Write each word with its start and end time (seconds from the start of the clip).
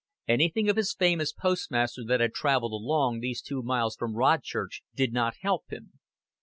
Anything 0.27 0.67
of 0.67 0.77
his 0.77 0.95
fame 0.95 1.21
as 1.21 1.31
postmaster 1.31 2.03
that 2.07 2.19
had 2.21 2.33
traveled 2.33 2.71
along 2.71 3.19
these 3.19 3.39
two 3.39 3.61
miles 3.61 3.95
from 3.95 4.15
Rodchurch 4.15 4.81
did 4.95 5.13
not 5.13 5.35
help 5.43 5.69
him. 5.71 5.99